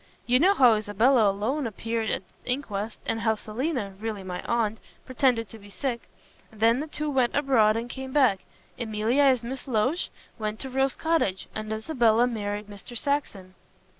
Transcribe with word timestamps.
You 0.25 0.39
know 0.39 0.55
how 0.55 0.73
Isabella 0.73 1.29
alone 1.29 1.67
appeared 1.67 2.09
at 2.09 2.23
the 2.43 2.49
inquest, 2.49 2.99
and 3.05 3.19
how 3.19 3.35
Selina 3.35 3.93
really 3.99 4.23
my 4.23 4.41
aunt 4.45 4.79
pretended 5.05 5.47
to 5.49 5.59
be 5.59 5.69
sick. 5.69 6.09
Then 6.51 6.79
the 6.79 6.87
two 6.87 7.07
went 7.11 7.35
abroad 7.35 7.77
and 7.77 7.87
came 7.87 8.11
back; 8.11 8.39
Emilia 8.79 9.21
as 9.21 9.43
Miss 9.43 9.67
Loach 9.67 10.09
went 10.39 10.59
to 10.61 10.71
Rose 10.71 10.95
Cottage, 10.95 11.49
and 11.53 11.71
Isabella 11.71 12.25
married 12.25 12.65
Mr. 12.65 12.97
Saxon." 12.97 13.53